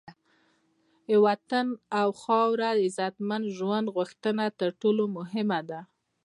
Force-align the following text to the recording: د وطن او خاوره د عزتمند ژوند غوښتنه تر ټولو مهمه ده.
د 1.07 1.09
وطن 1.25 1.67
او 1.99 2.07
خاوره 2.21 2.69
د 2.75 2.79
عزتمند 2.87 3.45
ژوند 3.57 3.87
غوښتنه 3.95 4.43
تر 4.59 4.69
ټولو 4.81 5.03
مهمه 5.17 5.59
ده. 5.69 5.79